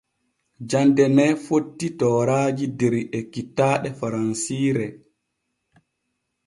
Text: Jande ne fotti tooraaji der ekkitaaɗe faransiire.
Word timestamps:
Jande 0.73 1.05
ne 1.17 1.25
fotti 1.43 1.87
tooraaji 1.99 2.65
der 2.79 2.93
ekkitaaɗe 3.19 3.89
faransiire. 3.99 4.87